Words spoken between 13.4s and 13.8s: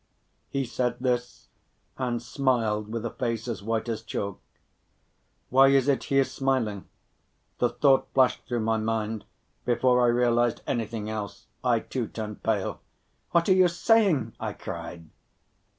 are you